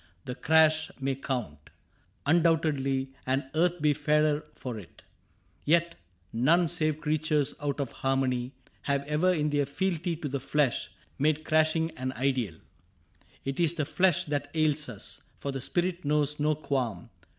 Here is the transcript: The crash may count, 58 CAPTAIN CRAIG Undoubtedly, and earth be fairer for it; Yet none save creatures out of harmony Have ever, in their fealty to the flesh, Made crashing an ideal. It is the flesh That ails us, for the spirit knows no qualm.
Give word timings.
The 0.25 0.33
crash 0.33 0.89
may 0.99 1.13
count, 1.13 1.59
58 1.61 1.61
CAPTAIN 1.61 1.73
CRAIG 2.31 2.35
Undoubtedly, 2.35 3.13
and 3.27 3.45
earth 3.53 3.79
be 3.83 3.93
fairer 3.93 4.43
for 4.55 4.79
it; 4.79 5.03
Yet 5.63 5.93
none 6.33 6.67
save 6.69 6.99
creatures 6.99 7.53
out 7.61 7.79
of 7.79 7.91
harmony 7.91 8.53
Have 8.81 9.05
ever, 9.05 9.31
in 9.31 9.51
their 9.51 9.67
fealty 9.67 10.15
to 10.15 10.27
the 10.27 10.39
flesh, 10.39 10.89
Made 11.19 11.43
crashing 11.43 11.91
an 11.99 12.13
ideal. 12.13 12.55
It 13.45 13.59
is 13.59 13.75
the 13.75 13.85
flesh 13.85 14.25
That 14.25 14.49
ails 14.55 14.89
us, 14.89 15.21
for 15.37 15.51
the 15.51 15.61
spirit 15.61 16.03
knows 16.03 16.39
no 16.39 16.55
qualm. 16.55 17.11